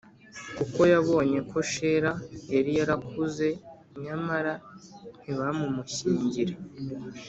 [0.57, 2.11] Kuko yabonye ko shela
[2.55, 3.47] yari yarakuze
[4.03, 4.53] nyamara
[5.19, 6.53] ntibamumushyingire